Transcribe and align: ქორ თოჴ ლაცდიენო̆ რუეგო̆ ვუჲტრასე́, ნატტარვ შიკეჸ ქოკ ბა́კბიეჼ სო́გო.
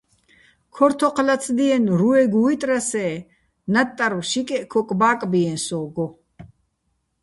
ქორ 0.75 0.91
თოჴ 0.99 1.17
ლაცდიენო̆ 1.27 1.97
რუეგო̆ 1.99 2.41
ვუჲტრასე́, 2.43 3.13
ნატტარვ 3.73 4.21
შიკეჸ 4.29 4.63
ქოკ 4.71 4.89
ბა́კბიეჼ 4.99 5.55
სო́გო. 5.65 6.05